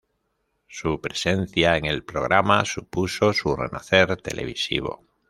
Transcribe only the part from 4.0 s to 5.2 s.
televisivo.